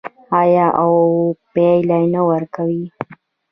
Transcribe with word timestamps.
آیا 0.41 0.67
او 0.81 0.91
پایله 1.53 1.99
نه 2.13 2.21
ورکوي؟ 2.29 2.83